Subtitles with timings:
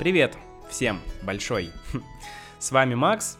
[0.00, 0.34] Привет
[0.70, 1.72] всем большой!
[2.58, 3.36] С вами Макс.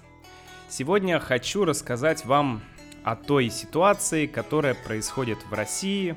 [0.69, 2.63] Сегодня хочу рассказать вам
[3.03, 6.17] о той ситуации, которая происходит в России,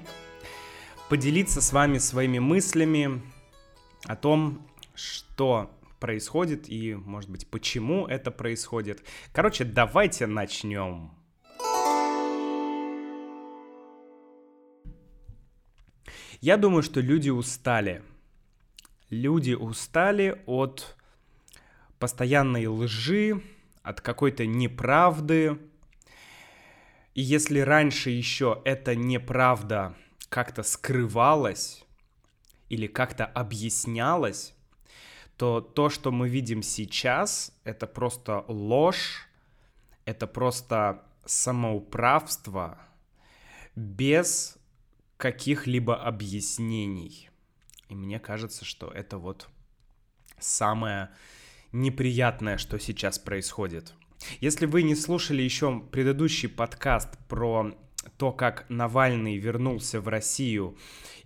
[1.07, 3.21] поделиться с вами своими мыслями
[4.03, 9.01] о том, что происходит и, может быть, почему это происходит.
[9.31, 11.11] Короче, давайте начнем.
[16.41, 18.03] Я думаю, что люди устали.
[19.13, 20.97] Люди устали от
[21.99, 23.43] постоянной лжи,
[23.83, 25.59] от какой-то неправды.
[27.13, 29.95] И если раньше еще эта неправда
[30.29, 31.85] как-то скрывалась
[32.69, 34.55] или как-то объяснялась,
[35.37, 39.29] то то, что мы видим сейчас, это просто ложь,
[40.05, 42.79] это просто самоуправство
[43.75, 44.57] без
[45.17, 47.29] каких-либо объяснений.
[47.93, 49.47] И мне кажется, что это вот
[50.39, 51.11] самое
[51.71, 53.93] неприятное, что сейчас происходит.
[54.41, 57.71] Если вы не слушали еще предыдущий подкаст про
[58.17, 60.75] то, как Навальный вернулся в Россию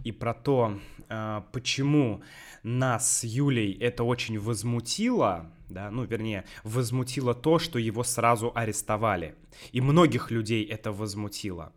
[0.04, 2.22] и про то, а, почему
[2.64, 9.36] нас с Юлей это очень возмутило, да, ну, вернее, возмутило то, что его сразу арестовали,
[9.72, 11.72] и многих людей это возмутило,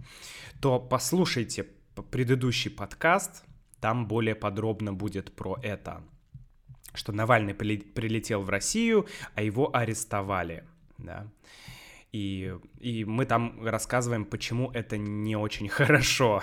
[0.60, 1.68] то послушайте
[2.10, 3.44] предыдущий подкаст,
[3.80, 6.02] там более подробно будет про это,
[6.94, 10.64] что Навальный прилетел в Россию, а его арестовали,
[10.98, 11.26] да.
[12.12, 16.42] И, и мы там рассказываем, почему это не очень хорошо.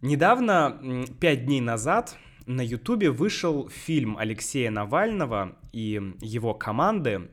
[0.00, 7.30] Недавно, пять дней назад, на Ютубе вышел фильм Алексея Навального и его команды,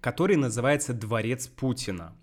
[0.00, 2.16] который называется «Дворец Путина».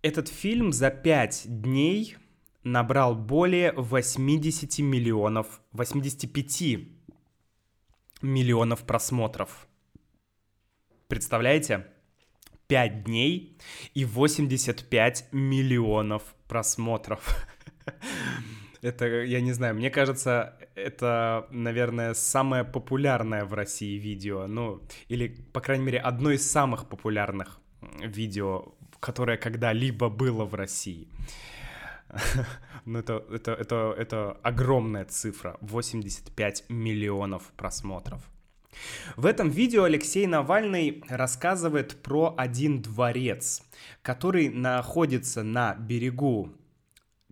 [0.00, 2.16] Этот фильм за пять дней
[2.64, 6.62] набрал более 80 миллионов, 85
[8.22, 9.68] миллионов просмотров.
[11.08, 11.86] Представляете?
[12.66, 13.58] 5 дней
[13.92, 17.46] и 85 миллионов просмотров.
[18.80, 25.28] Это, я не знаю, мне кажется, это, наверное, самое популярное в России видео, ну, или,
[25.54, 27.60] по крайней мере, одно из самых популярных
[28.02, 31.08] видео которое когда-либо было в России.
[32.84, 35.56] Ну, это, это, это, это огромная цифра.
[35.60, 38.28] 85 миллионов просмотров.
[39.16, 43.62] В этом видео Алексей Навальный рассказывает про один дворец,
[44.02, 46.52] который находится на берегу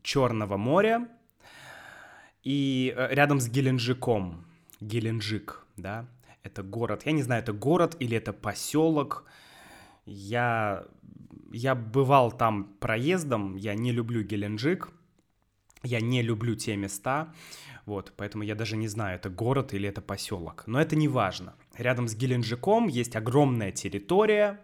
[0.02, 1.08] Черного моря
[2.42, 4.44] и э, рядом с Геленджиком.
[4.80, 6.06] Геленджик, да,
[6.42, 7.02] это город.
[7.04, 9.24] Я не знаю, это город или это поселок.
[10.04, 10.84] Я
[11.52, 14.90] я бывал там проездом, я не люблю Геленджик,
[15.82, 17.32] я не люблю те места,
[17.86, 20.64] вот, поэтому я даже не знаю, это город или это поселок.
[20.66, 21.54] Но это не важно.
[21.76, 24.60] Рядом с Геленджиком есть огромная территория,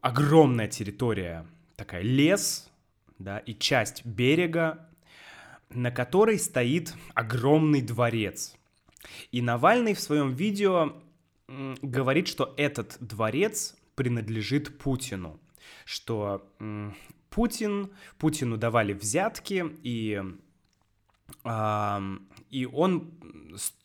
[0.00, 2.70] огромная территория, такая лес,
[3.18, 4.88] да, и часть берега,
[5.70, 8.56] на которой стоит огромный дворец.
[9.30, 11.00] И Навальный в своем видео
[11.48, 15.40] говорит, что этот дворец принадлежит Путину,
[15.84, 16.48] что
[17.30, 20.22] Путин, Путину давали взятки, и,
[21.44, 22.16] э,
[22.50, 23.10] и он,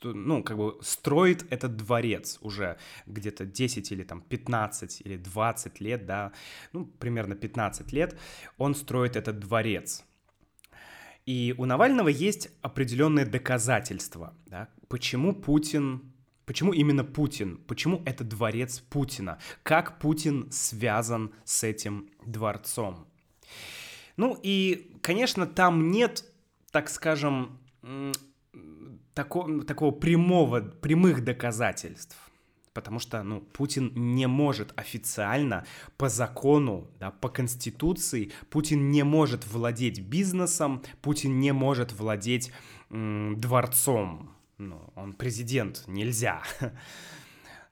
[0.04, 6.06] ну, как бы строит этот дворец уже где-то 10 или там 15 или 20 лет,
[6.06, 6.34] да,
[6.74, 8.18] ну, примерно 15 лет,
[8.58, 10.04] он строит этот дворец.
[11.26, 16.14] И у Навального есть определенные доказательства, да, почему Путин
[16.48, 17.58] Почему именно Путин?
[17.68, 19.38] Почему это дворец Путина?
[19.64, 23.06] Как Путин связан с этим дворцом?
[24.16, 26.24] Ну и, конечно, там нет,
[26.72, 27.60] так скажем,
[29.14, 32.18] такого, такого прямого, прямых доказательств.
[32.74, 35.66] Потому что, ну, Путин не может официально,
[35.98, 42.54] по закону, да, по конституции, Путин не может владеть бизнесом, Путин не может владеть
[42.90, 46.42] м, дворцом, ну, он президент, нельзя.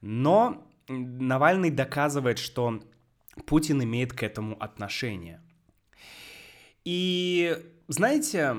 [0.02, 2.84] Но Навальный доказывает, что
[3.46, 5.42] Путин имеет к этому отношение.
[6.84, 8.58] И, знаете,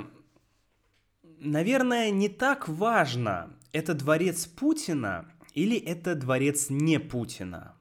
[1.39, 7.77] наверное, не так важно, это дворец Путина или это дворец не Путина.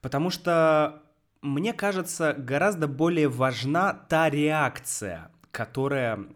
[0.00, 1.02] Потому что,
[1.42, 6.26] мне кажется, гораздо более важна та реакция, которая,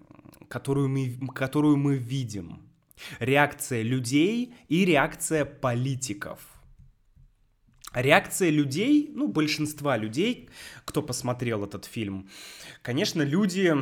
[0.49, 2.72] которую, мы, которую мы видим
[3.21, 6.41] Реакция людей и реакция политиков.
[7.95, 10.49] Реакция людей, ну, большинства людей,
[10.85, 12.31] кто посмотрел этот фильм,
[12.81, 13.75] конечно, люди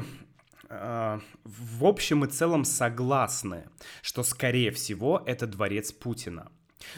[0.68, 3.68] э, в общем и целом согласны,
[4.02, 6.50] что, скорее всего, это дворец Путина.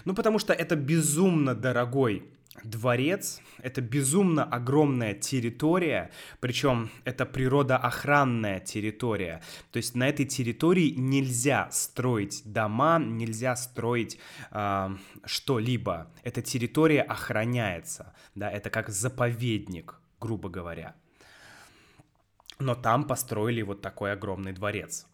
[0.04, 2.32] Ну, потому что это безумно дорогой
[2.64, 6.10] дворец— это безумно огромная территория,
[6.40, 9.42] причем это природоохранная территория.
[9.70, 14.18] То есть на этой территории нельзя строить дома, нельзя строить
[14.50, 14.88] э,
[15.24, 16.10] что-либо.
[16.22, 20.94] Эта территория охраняется, да, это как заповедник, грубо говоря.
[22.58, 25.06] Но там построили вот такой огромный дворец.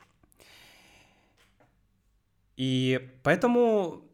[2.56, 4.07] И поэтому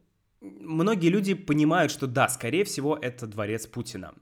[0.44, 4.14] многие люди понимают, что да, скорее всего, это дворец Путина.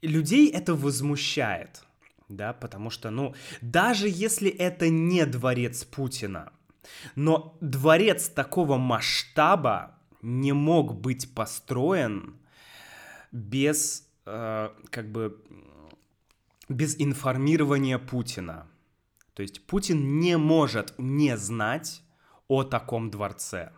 [0.00, 1.82] Людей это возмущает,
[2.28, 6.52] да, потому что, ну, даже если это не дворец Путина,
[7.16, 12.36] но дворец такого масштаба не мог быть построен
[13.32, 15.42] без, э, как бы,
[16.68, 18.68] без информирования Путина.
[19.34, 22.02] То есть Путин не может не знать
[22.46, 23.72] о таком дворце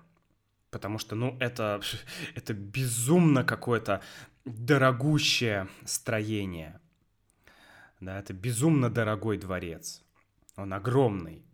[0.70, 1.80] потому что, ну, это,
[2.34, 4.02] это безумно какое-то
[4.44, 6.80] дорогущее строение.
[8.00, 10.02] Да, это безумно дорогой дворец.
[10.56, 11.44] Он огромный.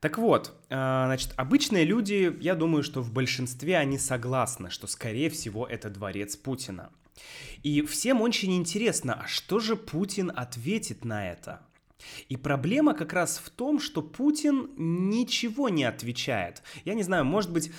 [0.00, 5.28] Так вот, а, значит, обычные люди, я думаю, что в большинстве они согласны, что, скорее
[5.28, 6.90] всего, это дворец Путина.
[7.62, 11.60] И всем очень интересно, а что же Путин ответит на это?
[12.28, 16.62] И проблема как раз в том, что Путин ничего не отвечает.
[16.84, 17.70] Я не знаю, может быть,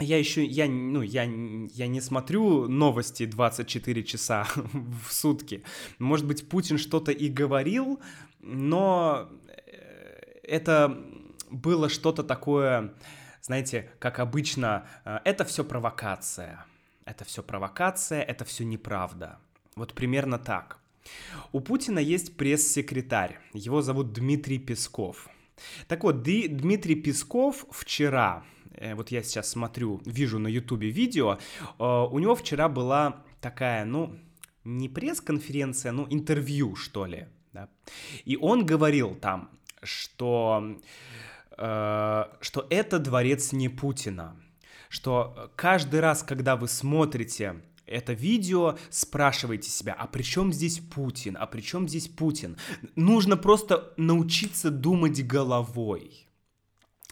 [0.00, 5.62] я еще, я, ну, я, я не смотрю новости 24 часа в сутки.
[5.98, 8.00] Может быть, Путин что-то и говорил,
[8.40, 10.98] но э, это
[11.50, 12.94] было что-то такое,
[13.40, 16.66] знаете, как обычно, э, это все провокация.
[17.04, 19.38] Это все провокация, это все неправда.
[19.76, 20.78] Вот примерно так.
[21.52, 25.28] У Путина есть пресс-секретарь, его зовут Дмитрий Песков.
[25.86, 31.38] Так вот, Дмитрий Песков вчера, э, вот я сейчас смотрю, вижу на ютубе видео,
[31.78, 34.16] э, у него вчера была такая, ну,
[34.64, 37.68] не пресс-конференция, ну, интервью, что ли, да?
[38.24, 39.50] И он говорил там,
[39.82, 40.76] что,
[41.56, 44.36] э, что это дворец не Путина,
[44.88, 51.36] что каждый раз, когда вы смотрите это видео, спрашивайте себя, а при чем здесь Путин,
[51.38, 52.56] а при чем здесь Путин?
[52.96, 56.26] Нужно просто научиться думать головой.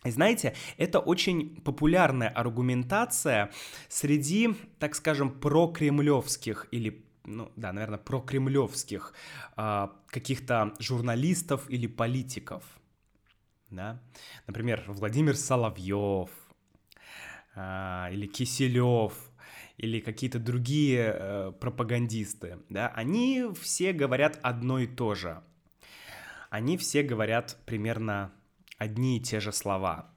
[0.05, 3.53] И знаете, это очень популярная аргументация
[3.89, 9.15] среди, так скажем, прокремлевских или ну да, наверное, прокремлевских
[9.57, 12.65] э, каких-то журналистов или политиков.
[13.71, 14.03] Да?
[14.49, 16.31] Например, Владимир Соловьев
[17.55, 19.13] э, или Киселев–
[19.77, 25.43] или какие-то другие э, пропагандисты, да, они все говорят одно и то же.
[26.51, 28.33] Они все говорят примерно
[28.79, 30.11] одни и те же слова.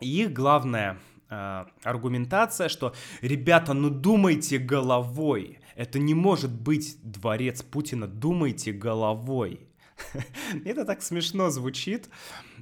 [0.00, 0.98] И их главная
[1.28, 9.68] э, аргументация, что ребята, ну думайте головой, это не может быть дворец Путина, думайте головой.
[10.64, 12.08] Это так смешно звучит,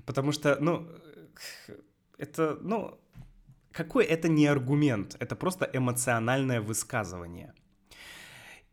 [0.07, 0.89] потому что, ну,
[2.17, 2.99] это, ну,
[3.77, 7.53] какой это не аргумент, это просто эмоциональное высказывание.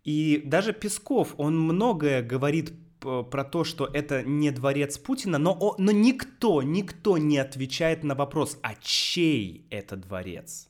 [0.06, 5.92] И даже Песков, он многое говорит про то, что это не дворец Путина, но, но
[5.92, 10.70] никто, никто не отвечает на вопрос, а чей это дворец?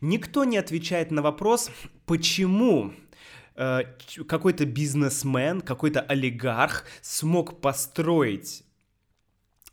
[0.00, 1.70] Никто не отвечает на вопрос,
[2.06, 2.94] почему
[3.54, 3.80] э,
[4.26, 8.64] какой-то бизнесмен, какой-то олигарх смог построить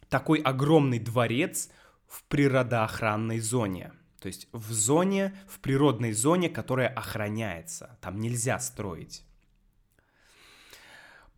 [0.09, 1.69] такой огромный дворец
[2.07, 3.93] в природоохранной зоне.
[4.19, 7.97] То есть в зоне, в природной зоне, которая охраняется.
[8.01, 9.23] Там нельзя строить.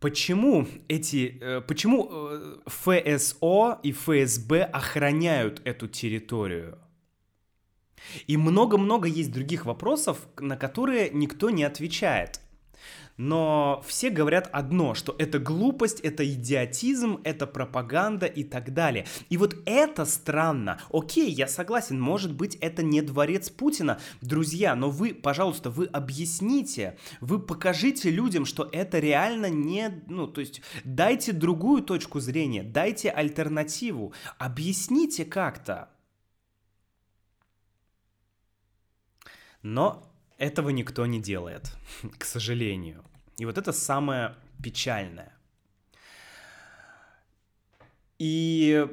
[0.00, 6.78] Почему эти, э, почему э, ФСО и ФСБ охраняют эту территорию?
[8.26, 12.40] И много-много есть других вопросов, на которые никто не отвечает
[13.22, 19.06] но все говорят одно, что это глупость, это идиотизм, это пропаганда и так далее.
[19.28, 20.80] И вот это странно.
[20.90, 26.96] Окей, я согласен, может быть, это не дворец Путина, друзья, но вы, пожалуйста, вы объясните,
[27.20, 33.10] вы покажите людям, что это реально не, ну, то есть дайте другую точку зрения, дайте
[33.10, 35.90] альтернативу, объясните как-то.
[39.62, 41.70] Но этого никто не делает,
[42.18, 43.04] к сожалению.
[43.40, 45.32] И вот это самое печальное.
[48.18, 48.86] И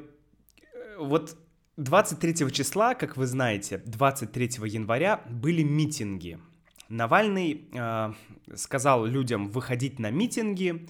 [0.64, 1.36] э, вот
[1.76, 6.38] 23 числа, как вы знаете, 23 января были митинги
[6.88, 8.12] Навальный э,
[8.54, 10.88] сказал людям выходить на митинги,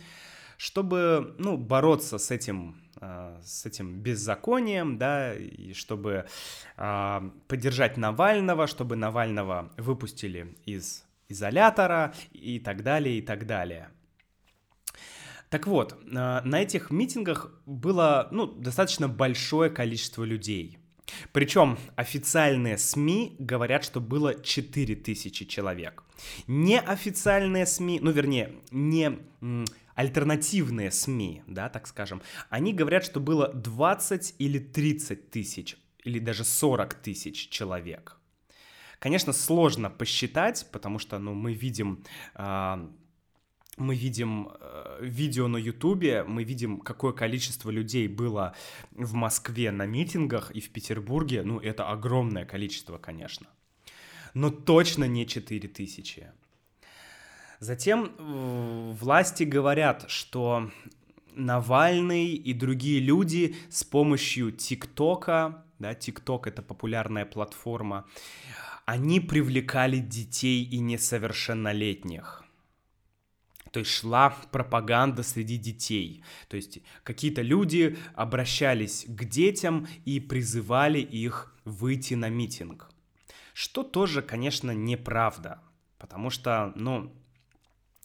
[0.57, 6.27] чтобы, ну, бороться с этим э, с этим беззаконием, да, и чтобы
[6.77, 13.91] э, поддержать Навального, чтобы Навального выпустили из изолятора и так далее, и так далее.
[15.51, 20.79] Так вот, э, на этих митингах было ну, достаточно большое количество людей.
[21.33, 26.05] Причем официальные СМИ говорят, что было 4000 человек.
[26.47, 29.19] Неофициальные СМИ, ну вернее, не
[29.95, 32.21] альтернативные СМИ, да, так скажем,
[32.51, 38.18] они говорят, что было 20 или 30 тысяч, или даже 40 тысяч человек.
[38.99, 42.05] Конечно, сложно посчитать, потому что, ну, мы видим...
[42.35, 42.88] Э,
[43.76, 48.57] мы видим э, видео на Ютубе, мы видим, какое количество людей было
[48.90, 51.43] в Москве на митингах и в Петербурге.
[51.45, 53.47] Ну, это огромное количество, конечно.
[54.35, 56.33] Но точно не 4000.
[57.61, 60.71] Затем э, власти говорят, что
[61.35, 68.07] Навальный и другие люди с помощью ТикТока, да, ТикТок это популярная платформа,
[68.88, 72.42] они привлекали детей и несовершеннолетних.
[73.71, 76.25] То есть шла пропаганда среди детей.
[76.49, 82.90] То есть какие-то люди обращались к детям и призывали их выйти на митинг.
[83.52, 85.61] Что тоже, конечно, неправда.
[85.99, 87.12] Потому что, ну,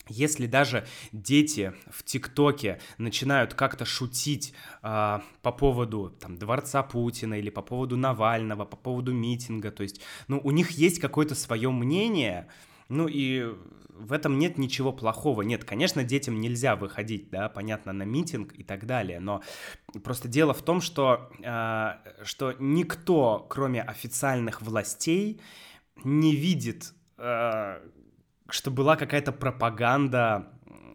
[0.09, 7.49] если даже дети в ТикТоке начинают как-то шутить э, по поводу там, дворца Путина или
[7.49, 12.47] по поводу Навального, по поводу митинга, то есть, ну, у них есть какое-то свое мнение,
[12.89, 13.55] ну и
[13.89, 15.43] в этом нет ничего плохого.
[15.43, 19.41] Нет, конечно, детям нельзя выходить, да, понятно, на митинг и так далее, но
[20.03, 25.39] просто дело в том, что, э, что никто, кроме официальных властей,
[26.03, 27.79] не видит э,
[28.49, 30.47] что была какая-то пропаганда,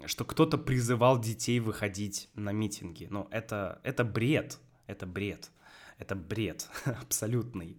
[0.07, 3.07] что кто-то призывал детей выходить на митинги.
[3.11, 5.51] Ну, это, это бред, это бред,
[5.99, 7.79] это бред абсолютный.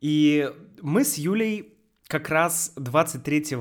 [0.00, 1.74] И мы с Юлей
[2.06, 3.56] как раз 23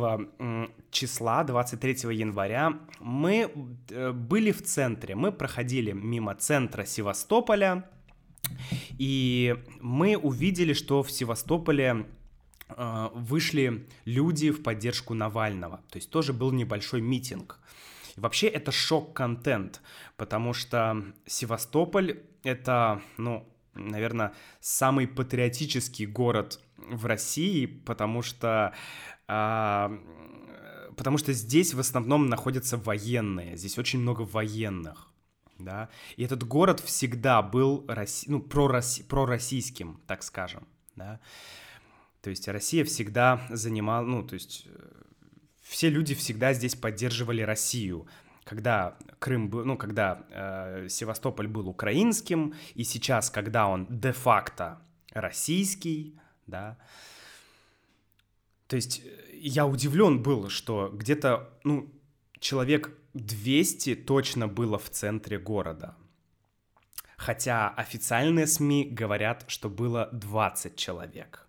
[0.90, 3.52] числа, 23 января, мы
[3.90, 7.88] э, были в центре, мы проходили мимо центра Севастополя,
[8.98, 12.08] и мы увидели, что в Севастополе
[13.14, 15.82] вышли люди в поддержку Навального.
[15.90, 17.60] То есть тоже был небольшой митинг.
[18.16, 19.82] И вообще это шок-контент,
[20.16, 28.74] потому что Севастополь— это, ну, наверное, самый патриотический город в России, потому что
[29.28, 29.92] а,
[30.98, 35.08] потому что здесь в основном находятся военные, здесь очень много военных,
[35.58, 38.30] да, и этот город всегда был Росси...
[38.30, 41.20] ну, пророссийским, так скажем, да,
[42.22, 45.02] то есть Россия всегда занимала, ну, то есть э,
[45.62, 48.08] все люди всегда здесь поддерживали Россию.
[48.44, 56.20] Когда Крым был, ну, когда э, Севастополь был украинским, и сейчас, когда он де-факто российский,
[56.48, 56.78] да,
[58.68, 61.90] то есть э, я удивлен был, что где-то, ну,
[62.40, 65.96] человек 200 точно было в центре города.
[67.18, 71.49] Хотя официальные СМИ говорят, что было 20 человек.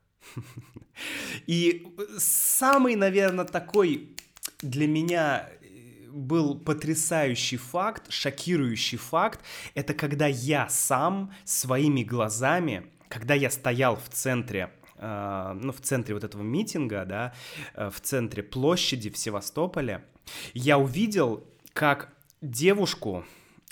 [1.46, 1.86] И
[2.18, 4.16] самый, наверное, такой
[4.60, 9.40] для меня э, был потрясающий факт, шокирующий факт,
[9.74, 14.72] это когда я сам своими глазами, когда я стоял в центре
[15.02, 17.32] Uh, ну, в центре вот этого митинга, да,
[17.74, 20.04] uh, в центре площади в Севастополе,
[20.52, 22.12] я увидел, как
[22.42, 23.24] девушку,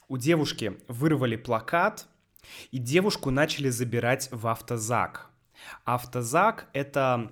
[0.08, 2.06] у девушки вырвали плакат,
[2.70, 5.27] и девушку начали забирать в автозак.
[5.84, 7.30] Автозак— это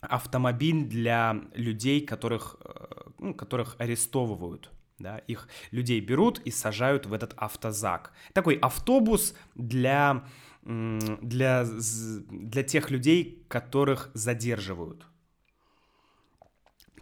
[0.00, 4.70] автомобиль для людей, которых, э, ну, которых арестовывают.
[4.98, 8.12] Да, их людей берут и сажают в этот автозак.
[8.32, 10.24] Такой автобус для,
[10.62, 15.06] для, для тех людей, которых задерживают.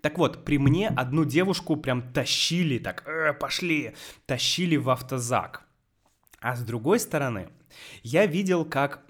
[0.00, 3.94] Так вот, при мне одну девушку прям тащили, так, э, пошли,
[4.26, 5.62] тащили в автозак.
[6.40, 7.48] А с другой стороны,
[8.02, 9.02] я видел, как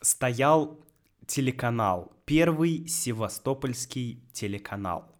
[0.00, 0.80] стоял
[1.28, 5.14] телеканал, первый севастопольский телеканал.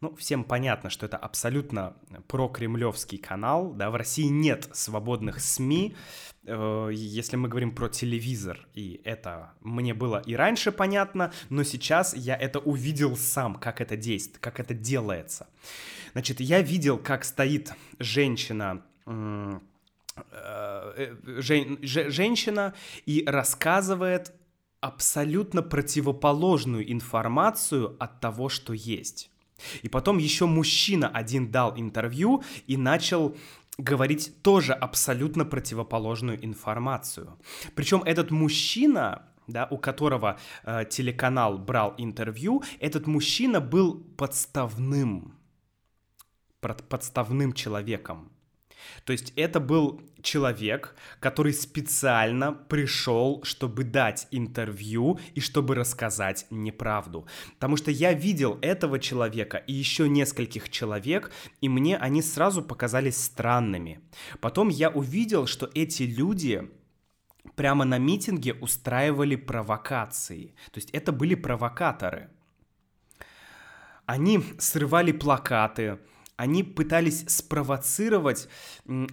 [0.00, 1.94] Ну, всем понятно, что это абсолютно
[2.26, 5.94] прокремлевский канал, да, в России нет свободных СМИ,
[6.46, 12.16] э, если мы говорим про телевизор, и это мне было и раньше понятно, но сейчас
[12.16, 15.48] я это увидел сам, как это действует, как это делается.
[16.12, 19.60] Значит, я видел, как стоит женщина, э,
[20.32, 21.14] э,
[21.82, 22.72] женщина
[23.04, 24.32] и рассказывает
[24.80, 29.30] абсолютно противоположную информацию от того, что есть.
[29.82, 33.36] И потом еще мужчина один дал интервью и начал
[33.78, 37.38] говорить тоже абсолютно противоположную информацию.
[37.74, 45.34] Причем этот мужчина, да, у которого э, телеканал брал интервью, этот мужчина был подставным,
[46.60, 48.29] подставным человеком.
[49.04, 57.26] То есть это был человек, который специально пришел, чтобы дать интервью и чтобы рассказать неправду.
[57.54, 63.22] Потому что я видел этого человека и еще нескольких человек, и мне они сразу показались
[63.22, 64.00] странными.
[64.40, 66.70] Потом я увидел, что эти люди
[67.56, 70.54] прямо на митинге устраивали провокации.
[70.72, 72.30] То есть это были провокаторы.
[74.06, 75.98] Они срывали плакаты,
[76.40, 78.48] они пытались спровоцировать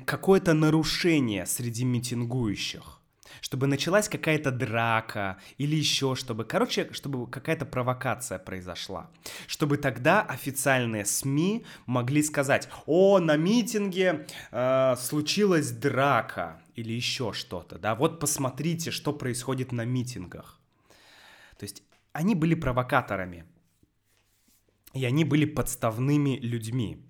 [0.06, 3.02] какое-то нарушение среди митингующих
[3.42, 9.12] чтобы началась какая-то драка или еще чтобы, короче, чтобы какая-то провокация произошла,
[9.46, 17.78] чтобы тогда официальные СМИ могли сказать, о, на митинге э, случилась драка или еще что-то,
[17.78, 20.60] да, вот посмотрите, что происходит на митингах.
[21.60, 23.46] То есть они были провокаторами,
[24.94, 27.07] и они были подставными людьми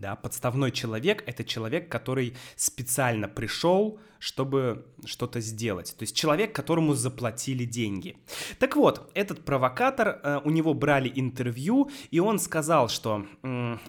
[0.00, 5.94] да, подставной человек— это человек, который специально пришел, чтобы что-то сделать.
[5.96, 8.16] То есть человек, которому заплатили деньги.
[8.58, 13.26] Так вот, этот провокатор, э, у него брали интервью, и он сказал, что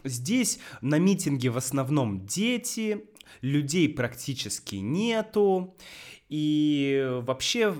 [0.04, 3.06] здесь на митинге в основном дети,
[3.42, 5.76] людей практически нету,
[6.28, 7.74] и вообще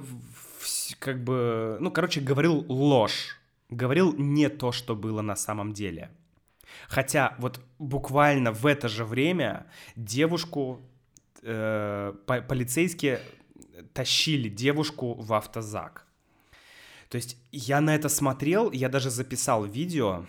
[1.00, 3.38] как бы, ну, короче, говорил ложь,
[3.70, 6.12] говорил не то, что было на самом деле.
[6.92, 10.82] Хотя вот буквально в это же время девушку
[11.42, 13.22] э, по полицейские
[13.94, 16.06] тащили девушку в автозак.
[17.08, 20.26] То есть я на это смотрел, я даже записал видео,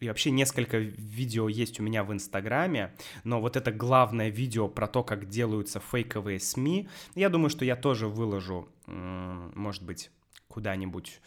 [0.00, 4.86] и вообще несколько видео есть у меня в Инстаграме, но вот это главное видео про
[4.86, 10.10] то, как делаются фейковые СМИ, я думаю, что я тоже выложу, может быть,
[10.48, 11.20] куда-нибудь,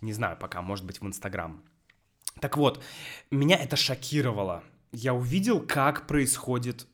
[0.00, 1.62] не знаю пока, может быть, в Инстаграм.
[2.44, 2.82] Так вот,
[3.30, 4.62] меня это шокировало.
[4.92, 6.86] Я увидел, как происходит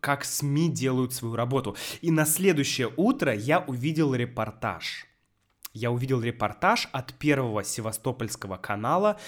[0.00, 1.76] как СМИ делают свою работу.
[2.00, 5.04] И на следующее утро я увидел репортаж.
[5.74, 9.20] Я увидел репортаж от первого севастопольского канала,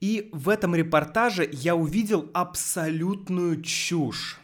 [0.00, 4.38] и в этом репортаже я увидел абсолютную чушь.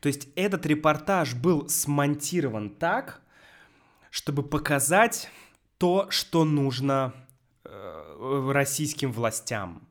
[0.00, 3.22] То есть этот репортаж был смонтирован так,
[4.10, 5.30] чтобы показать
[5.78, 7.14] то, что нужно
[7.66, 9.86] Э, российским властям.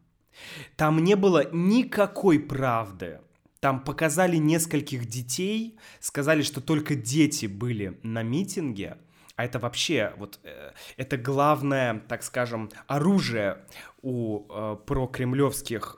[0.76, 3.20] Там не было никакой правды.
[3.60, 8.98] Там показали нескольких детей, сказали, что только дети были на митинге,
[9.36, 13.66] а это вообще вот э, это главное, так скажем, оружие
[14.02, 15.98] у э, прокремлевских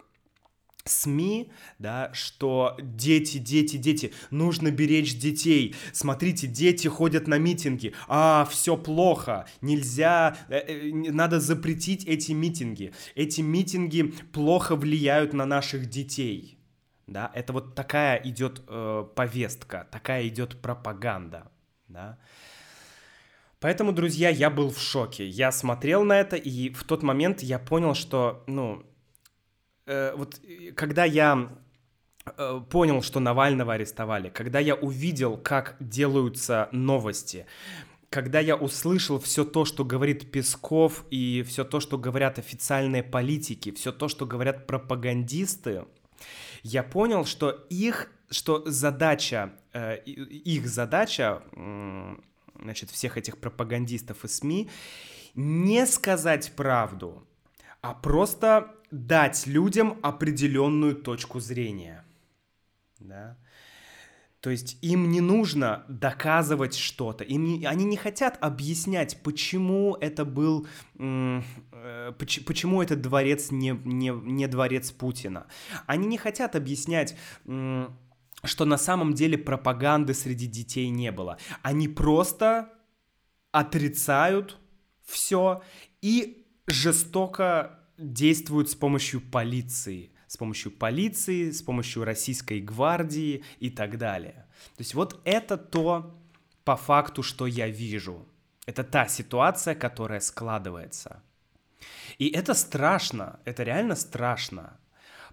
[0.88, 5.76] СМИ, да, что дети, дети, дети, нужно беречь детей.
[5.94, 7.94] Смотрите, дети ходят на митинги.
[8.08, 12.94] А, все плохо, нельзя, э, э, надо запретить эти митинги.
[13.16, 16.60] Эти митинги плохо влияют на наших детей.
[17.08, 21.52] Да, это вот такая идет э, повестка, такая идет пропаганда,
[21.88, 22.20] да.
[23.60, 25.28] Поэтому, друзья, я был в шоке.
[25.28, 28.84] Я смотрел на это, и в тот момент я понял, что, ну,
[29.88, 30.40] вот
[30.76, 31.50] когда я
[32.38, 37.46] э, понял, что Навального арестовали, когда я увидел, как делаются новости,
[38.10, 43.72] когда я услышал все то, что говорит Песков, и все то, что говорят официальные политики,
[43.72, 45.86] все то, что говорят пропагандисты,
[46.64, 52.16] я понял, что их, что задача, э, их задача, э,
[52.60, 54.70] значит, всех этих пропагандистов и СМИ,
[55.36, 57.28] не сказать правду,
[57.86, 62.04] а просто дать людям определенную точку зрения.
[63.00, 63.38] Да?
[64.40, 70.26] То есть им не нужно доказывать что-то, им не, они не хотят объяснять, почему это
[70.26, 70.68] был,
[70.98, 71.42] э,
[72.18, 75.46] почему этот дворец не, не, не дворец Путина.
[75.86, 77.88] Они не хотят объяснять, э,
[78.44, 81.38] что на самом деле пропаганды среди детей не было.
[81.62, 82.70] Они просто
[83.52, 84.58] отрицают
[85.04, 85.62] все
[86.02, 93.98] и жестоко действуют с помощью полиции, с помощью полиции, с помощью российской гвардии и так
[93.98, 94.46] далее.
[94.76, 96.16] То есть вот это то,
[96.64, 98.28] по факту, что я вижу.
[98.66, 101.22] Это та ситуация, которая складывается.
[102.18, 104.80] И это страшно, это реально страшно.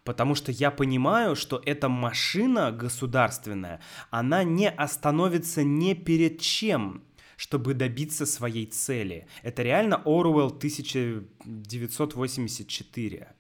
[0.05, 7.05] Потому что я понимаю, что эта машина государственная, она не остановится ни перед чем,
[7.43, 9.27] чтобы добиться своей цели.
[9.43, 13.35] Это реально Оруэлл 1984.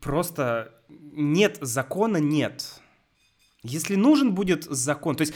[0.00, 2.80] Просто нет закона, нет.
[3.62, 5.34] Если нужен будет закон, то есть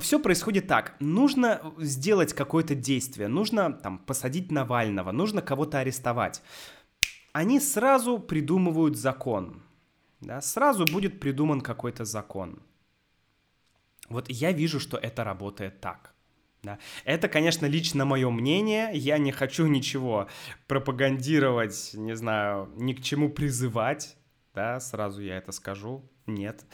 [0.00, 0.94] все происходит так.
[1.00, 6.40] Нужно сделать какое-то действие, нужно там посадить Навального, нужно кого-то арестовать.
[7.32, 9.60] Они сразу придумывают закон.
[10.20, 12.62] Да, сразу будет придуман какой-то закон.
[14.12, 16.14] Вот я вижу, что это работает так.
[16.62, 16.78] Да.
[17.04, 18.90] Это, конечно, лично мое мнение.
[18.94, 20.28] Я не хочу ничего
[20.68, 24.16] пропагандировать, не знаю, ни к чему призывать.
[24.54, 26.08] Да, сразу я это скажу.
[26.26, 26.64] Нет.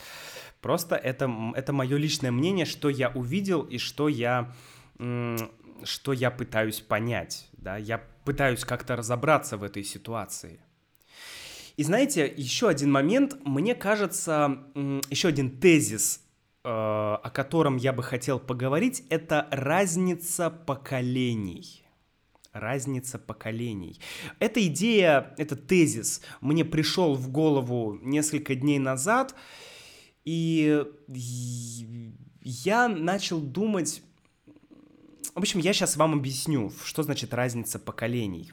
[0.61, 4.53] Просто это, это мое личное мнение, что я увидел и что я,
[4.98, 7.48] что я пытаюсь понять.
[7.53, 7.77] Да?
[7.79, 10.61] Я пытаюсь как-то разобраться в этой ситуации.
[11.77, 16.28] И знаете, еще один момент, мне кажется, еще один тезис,
[16.64, 21.85] о котором я бы хотел поговорить, это разница поколений.
[22.53, 24.01] Разница поколений.
[24.40, 29.35] Эта идея, этот тезис мне пришел в голову несколько дней назад,
[30.25, 30.85] и
[32.42, 34.03] я начал думать...
[35.35, 38.51] В общем, я сейчас вам объясню, что значит разница поколений.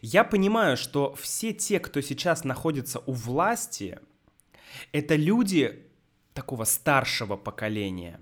[0.00, 3.98] Я понимаю, что все те, кто сейчас находится у власти,
[4.92, 5.89] это люди
[6.34, 8.20] такого старшего поколения.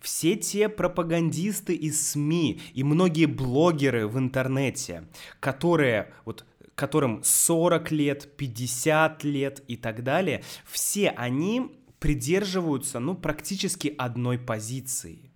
[0.00, 5.08] Все те пропагандисты из СМИ и многие блогеры в интернете,
[5.40, 13.94] которые вот которым 40 лет, 50 лет и так далее, все они придерживаются, ну, практически
[13.96, 15.30] одной позиции.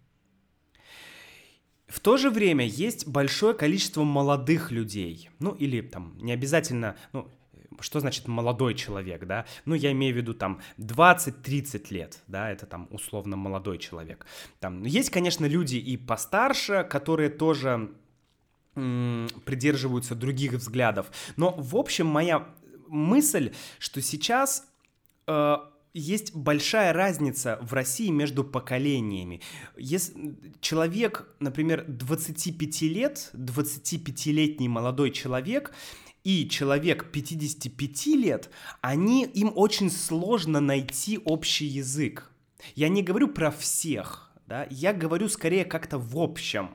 [1.86, 7.30] В то же время есть большое количество молодых людей, ну, или там не обязательно, ну,
[7.80, 9.46] что значит молодой человек, да?
[9.64, 14.26] Ну, я имею в виду там 20-30 лет, да, это там условно молодой человек.
[14.60, 17.90] Там есть, конечно, люди и постарше, которые тоже
[18.74, 21.10] придерживаются других взглядов.
[21.36, 22.46] Но, в общем, моя
[22.86, 24.68] мысль, что сейчас
[25.26, 25.56] э,
[25.94, 29.40] есть большая разница в России между поколениями.
[29.76, 35.72] Если человек, например, 25 лет, 25-летний молодой человек,
[36.28, 38.50] и человек 55 лет,
[38.82, 42.30] они, им очень сложно найти общий язык.
[42.74, 46.74] Я не говорю про всех, да, я говорю скорее как-то в общем.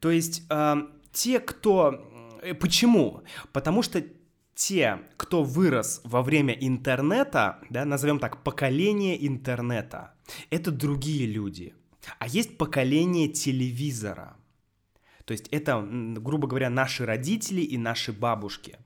[0.00, 0.74] То есть э,
[1.12, 2.10] те, кто...
[2.42, 3.22] Э, почему?
[3.52, 4.02] Потому что
[4.56, 10.12] те, кто вырос во время интернета, да, назовем так, поколение интернета,
[10.50, 11.72] это другие люди.
[12.18, 14.36] А есть поколение телевизора.
[15.24, 18.76] То есть это, грубо говоря, наши родители и наши бабушки.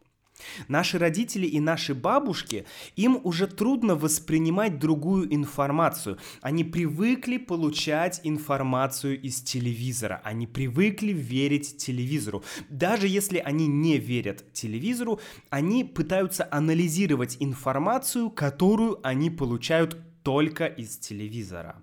[0.68, 2.64] Наши родители и наши бабушки,
[2.96, 6.18] им уже трудно воспринимать другую информацию.
[6.42, 10.20] Они привыкли получать информацию из телевизора.
[10.24, 12.44] Они привыкли верить телевизору.
[12.68, 15.20] Даже если они не верят телевизору,
[15.50, 21.82] они пытаются анализировать информацию, которую они получают только из телевизора.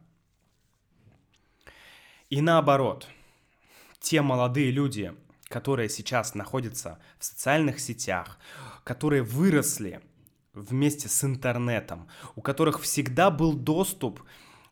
[2.29, 3.07] И наоборот,
[4.05, 5.15] те молодые люди,
[5.45, 8.37] которые сейчас находятся в социальных сетях,
[8.83, 9.99] которые выросли
[10.53, 14.21] вместе с интернетом, у которых всегда был доступ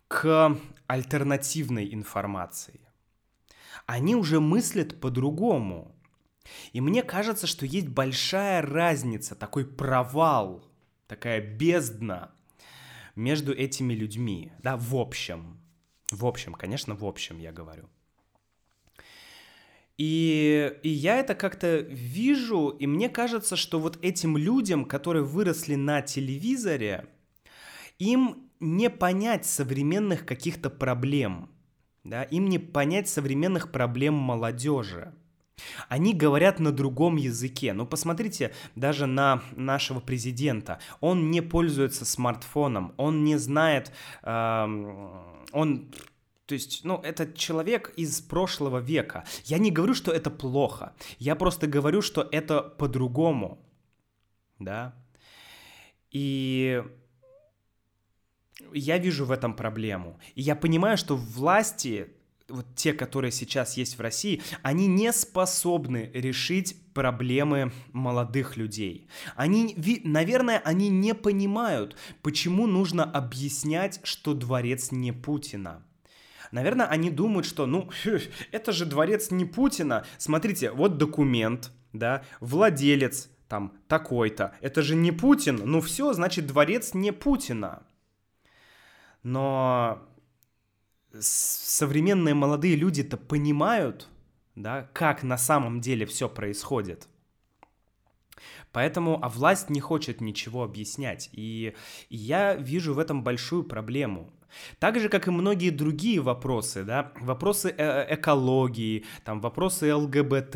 [0.08, 2.80] к альтернативной информации.
[3.88, 5.96] Они уже мыслят по-другому.
[6.72, 10.64] И мне кажется, что есть большая разница, такой провал,
[11.08, 12.30] такая бездна
[13.16, 15.60] между этими людьми, да, в общем.
[16.12, 17.90] В общем, конечно, в общем я говорю.
[19.98, 25.76] И, и я это как-то вижу, и мне кажется, что вот этим людям, которые выросли
[25.76, 27.08] на телевизоре,
[28.00, 31.50] им не понять современных каких-то проблем,
[32.04, 35.14] да, им не понять современных проблем молодежи.
[35.88, 37.74] Они говорят на другом языке.
[37.74, 40.80] Ну, посмотрите даже на нашего президента.
[41.00, 43.92] Он не пользуется смартфоном, он не знает,
[44.24, 44.66] э,
[45.52, 45.92] он
[46.46, 49.24] то есть, ну, это человек из прошлого века.
[49.46, 50.94] Я не говорю, что это плохо.
[51.18, 53.66] Я просто говорю, что это по-другому.
[54.60, 54.94] Да?
[56.12, 56.84] И
[58.74, 60.20] я вижу в этом проблему.
[60.36, 62.08] И я понимаю, что власти,
[62.50, 69.08] вот те, которые сейчас есть в России, они не способны решить проблемы молодых людей.
[69.38, 75.86] Они, наверное, они не понимают, почему нужно объяснять, что дворец не Путина.
[76.54, 77.90] Наверное, они думают, что, ну,
[78.52, 80.06] это же дворец не Путина.
[80.20, 84.54] Смотрите, вот документ, да, владелец там такой-то.
[84.62, 85.62] Это же не Путин.
[85.66, 87.82] Ну все, значит, дворец не Путина.
[89.24, 90.08] Но
[91.20, 94.08] современные молодые люди-то понимают,
[94.54, 97.08] да, как на самом деле все происходит.
[98.72, 101.30] Поэтому, а власть не хочет ничего объяснять.
[101.32, 101.76] И
[102.10, 104.32] я вижу в этом большую проблему.
[104.80, 110.56] Так же, как и многие другие вопросы, да, вопросы э экологии, там, вопросы ЛГБТ,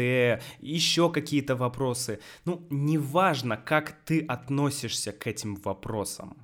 [0.59, 2.19] еще какие-то вопросы.
[2.45, 6.37] Ну, неважно, как ты относишься к этим вопросам.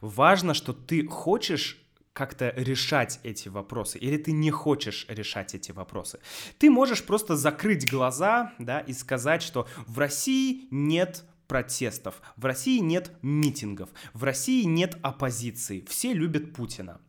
[0.00, 6.20] Важно, что ты хочешь как-то решать эти вопросы, или ты не хочешь решать эти вопросы.
[6.58, 12.78] Ты можешь просто закрыть глаза, да, и сказать, что в России нет протестов, в России
[12.78, 17.00] нет митингов, в России нет оппозиции, все любят Путина.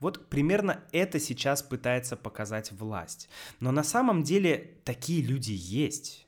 [0.00, 3.28] Вот примерно это сейчас пытается показать власть.
[3.60, 6.26] Но на самом деле такие люди есть.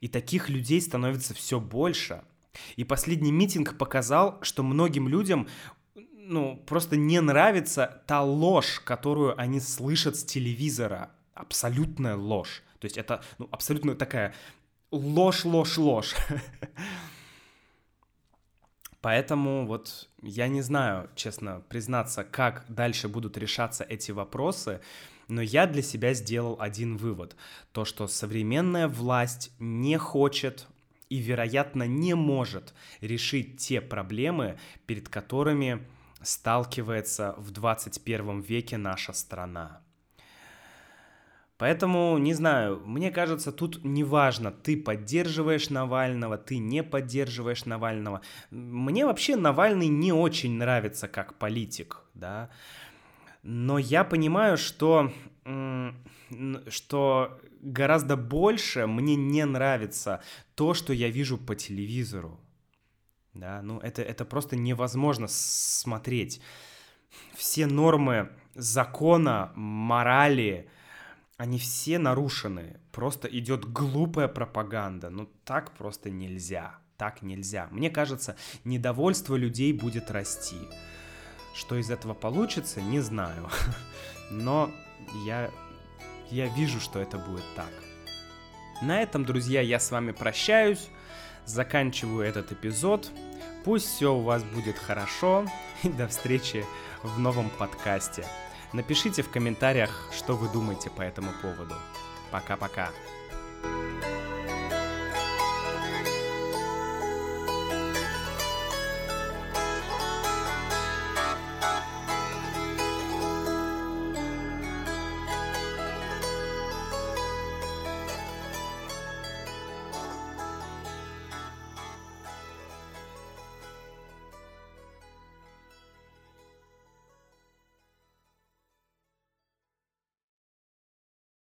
[0.00, 2.22] И таких людей становится все больше.
[2.76, 5.48] И последний митинг показал, что многим людям
[5.94, 11.10] ну, просто не нравится та ложь, которую они слышат с телевизора.
[11.34, 12.62] Абсолютная ложь.
[12.78, 14.34] То есть это ну, абсолютно такая
[14.90, 16.14] ложь, ложь, ложь.
[19.00, 24.80] Поэтому вот я не знаю, честно признаться, как дальше будут решаться эти вопросы,
[25.28, 27.34] но я для себя сделал один вывод.
[27.72, 30.66] То, что современная власть не хочет
[31.08, 35.86] и, вероятно, не может решить те проблемы, перед которыми
[36.20, 39.80] сталкивается в 21 веке наша страна.
[41.60, 48.22] Поэтому, не знаю, мне кажется, тут неважно, ты поддерживаешь Навального, ты не поддерживаешь Навального.
[48.50, 52.48] Мне вообще Навальный не очень нравится как политик, да.
[53.42, 55.12] Но я понимаю, что,
[56.68, 60.22] что гораздо больше мне не нравится
[60.54, 62.40] то, что я вижу по телевизору.
[63.34, 66.40] Да, ну это, это просто невозможно смотреть.
[67.34, 70.70] Все нормы закона, морали,
[71.40, 72.78] они все нарушены.
[72.92, 75.08] Просто идет глупая пропаганда.
[75.08, 76.74] Ну так просто нельзя.
[76.98, 77.66] Так нельзя.
[77.70, 80.58] Мне кажется, недовольство людей будет расти.
[81.54, 83.48] Что из этого получится, не знаю.
[84.30, 84.70] Но
[85.24, 85.50] я,
[86.30, 87.72] я вижу, что это будет так.
[88.82, 90.90] На этом, друзья, я с вами прощаюсь
[91.46, 93.10] заканчиваю этот эпизод.
[93.64, 95.46] Пусть все у вас будет хорошо
[95.82, 96.66] и до встречи
[97.02, 98.26] в новом подкасте.
[98.72, 101.74] Напишите в комментариях, что вы думаете по этому поводу.
[102.30, 102.90] Пока-пока.